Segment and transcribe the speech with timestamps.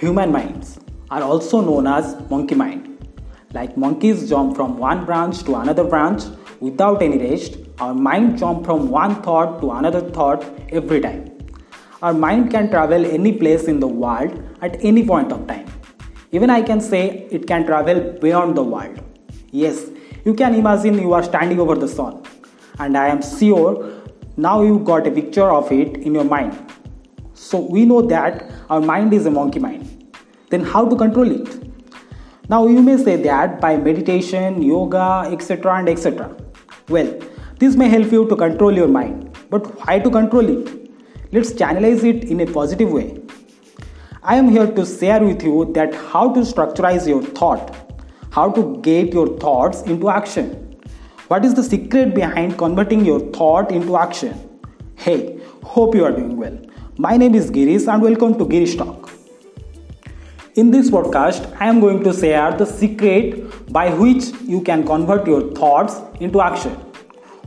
[0.00, 0.78] Human minds
[1.10, 3.04] are also known as monkey mind.
[3.52, 6.22] Like monkeys jump from one branch to another branch
[6.60, 11.36] without any rest, our mind jump from one thought to another thought every time.
[12.00, 15.66] Our mind can travel any place in the world at any point of time.
[16.30, 19.00] Even I can say it can travel beyond the world.
[19.50, 19.90] Yes,
[20.24, 22.22] you can imagine you are standing over the sun,
[22.78, 24.00] and I am sure
[24.36, 26.56] now you got a picture of it in your mind.
[27.34, 30.14] So we know that our mind is a monkey mind.
[30.50, 31.68] Then how to control it?
[32.48, 35.76] Now you may say that by meditation, yoga, etc.
[35.76, 36.34] and etc.
[36.88, 37.18] Well,
[37.58, 39.36] this may help you to control your mind.
[39.50, 40.90] But why to control it?
[41.32, 43.20] Let's channelize it in a positive way.
[44.22, 47.74] I am here to share with you that how to structurize your thought,
[48.30, 50.76] how to get your thoughts into action.
[51.28, 54.60] What is the secret behind converting your thought into action?
[54.96, 56.58] Hey, hope you are doing well.
[57.00, 59.08] My name is Girish and welcome to Girish Talk.
[60.56, 65.24] In this podcast, I am going to share the secret by which you can convert
[65.24, 66.76] your thoughts into action.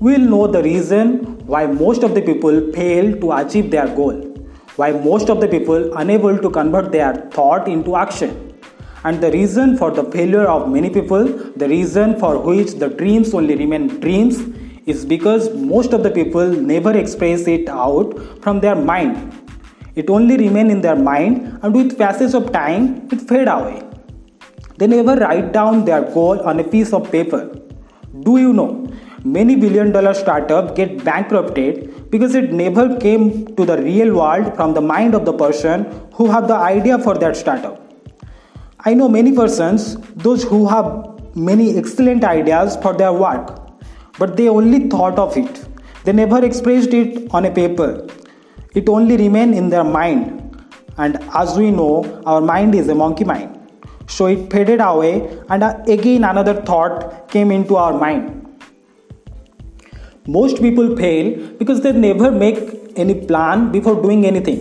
[0.00, 4.20] We will know the reason why most of the people fail to achieve their goal,
[4.74, 8.52] why most of the people unable to convert their thought into action,
[9.04, 13.32] and the reason for the failure of many people, the reason for which the dreams
[13.32, 14.40] only remain dreams
[14.86, 19.35] is because most of the people never express it out from their mind.
[19.96, 23.82] It only remain in their mind and with passage of time it fade away.
[24.78, 27.42] They never write down their goal on a piece of paper.
[28.20, 28.86] Do you know
[29.24, 34.74] many billion dollar startups get bankrupted because it never came to the real world from
[34.74, 37.82] the mind of the person who have the idea for that startup.
[38.80, 40.86] I know many persons, those who have
[41.34, 43.58] many excellent ideas for their work,
[44.18, 45.64] but they only thought of it.
[46.04, 48.06] They never expressed it on a paper.
[48.78, 50.24] It only remained in their mind.
[50.98, 53.52] And as we know, our mind is a monkey mind.
[54.06, 55.12] So it faded away,
[55.48, 55.62] and
[55.94, 58.32] again another thought came into our mind.
[60.26, 61.26] Most people fail
[61.58, 62.58] because they never make
[62.96, 64.60] any plan before doing anything.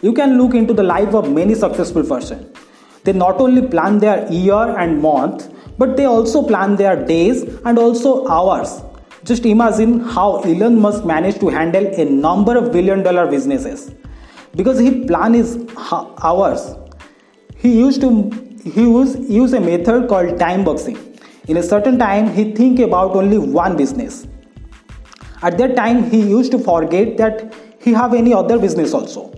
[0.00, 2.56] You can look into the life of many successful persons.
[3.04, 7.78] They not only plan their year and month, but they also plan their days and
[7.78, 8.82] also hours.
[9.24, 13.94] Just imagine how Elon Musk managed to handle a number of billion dollar businesses
[14.56, 15.58] because he plan his
[16.22, 16.74] hours.
[17.56, 18.30] He used to
[18.64, 20.98] he use, use a method called time boxing.
[21.48, 24.26] In a certain time, he think about only one business.
[25.42, 29.32] At that time, he used to forget that he have any other business also.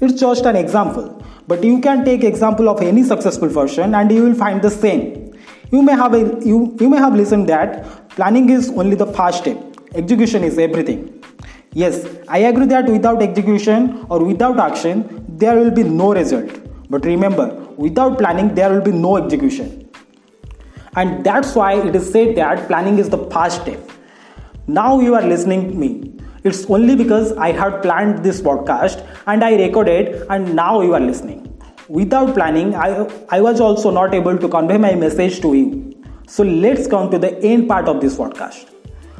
[0.00, 4.24] It's just an example, but you can take example of any successful person and you
[4.24, 5.25] will find the same
[5.72, 9.38] you may have a, you, you may have listened that planning is only the first
[9.38, 9.58] step.
[9.94, 11.12] Execution is everything.
[11.72, 16.50] Yes i agree that without execution or without action there will be no result.
[16.88, 19.88] But remember without planning there will be no execution.
[20.94, 23.90] And that's why it is said that planning is the first step.
[24.66, 26.14] Now you are listening to me.
[26.44, 31.00] It's only because i had planned this podcast and i recorded and now you are
[31.00, 31.55] listening
[31.88, 35.92] without planning I, I was also not able to convey my message to you.
[36.28, 38.70] So let's come to the end part of this podcast.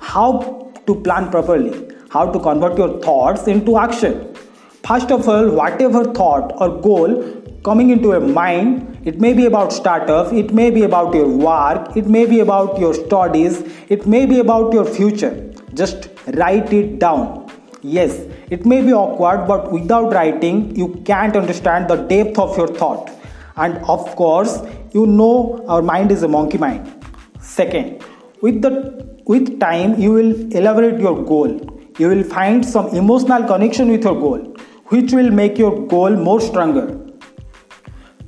[0.00, 4.34] How to plan properly how to convert your thoughts into action.
[4.86, 7.12] First of all whatever thought or goal
[7.64, 11.96] coming into your mind it may be about startup it may be about your work
[11.96, 15.52] it may be about your studies it may be about your future.
[15.74, 17.49] Just write it down
[17.82, 22.68] Yes, it may be awkward, but without writing, you can't understand the depth of your
[22.68, 23.10] thought.
[23.56, 24.60] And of course,
[24.92, 26.92] you know our mind is a monkey mind.
[27.40, 28.04] Second,
[28.42, 31.48] with the with time, you will elaborate your goal.
[31.98, 34.40] You will find some emotional connection with your goal,
[34.86, 37.00] which will make your goal more stronger.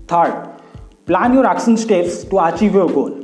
[0.06, 0.50] Third,
[1.04, 3.19] plan your action steps to achieve your goal.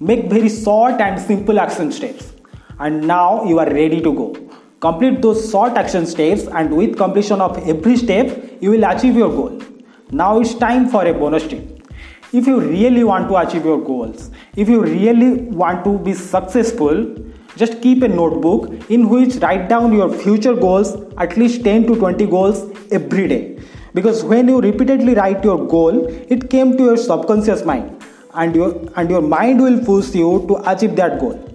[0.00, 2.32] Make very short and simple action steps.
[2.78, 4.51] And now you are ready to go
[4.82, 9.28] Complete those short action steps and with completion of every step, you will achieve your
[9.28, 9.62] goal.
[10.10, 11.88] Now it's time for a bonus tip.
[12.32, 17.14] If you really want to achieve your goals, if you really want to be successful,
[17.56, 21.94] just keep a notebook in which write down your future goals, at least 10 to
[21.94, 23.60] 20 goals every day.
[23.94, 28.04] Because when you repeatedly write your goal, it came to your subconscious mind
[28.34, 31.51] and your and your mind will push you to achieve that goal.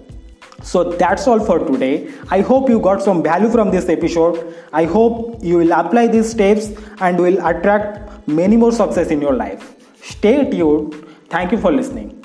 [0.62, 2.12] So that's all for today.
[2.30, 4.54] I hope you got some value from this episode.
[4.72, 6.70] I hope you will apply these steps
[7.00, 9.74] and will attract many more success in your life.
[10.02, 10.94] Stay tuned.
[11.30, 12.17] Thank you for listening.